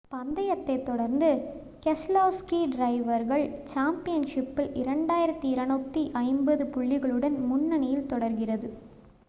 [0.11, 1.27] பந்தயத்தைத் தொடர்ந்து
[1.83, 8.69] keselowski டிரைவர்கள் சாம்பியன்ஷிப்பில் 2,250 புள்ளிகளுடன் முன்னனியில் தொடர்கிறது